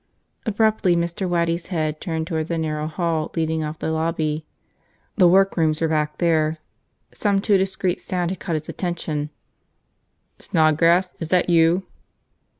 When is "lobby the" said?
3.91-5.27